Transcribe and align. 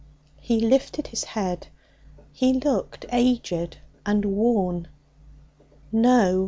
He 0.39 0.59
lifted 0.59 1.05
his 1.05 1.25
head. 1.25 1.67
He 2.33 2.53
looked 2.53 3.05
aged 3.11 3.77
and 4.03 4.25
worn. 4.25 4.87
'No! 5.91 6.39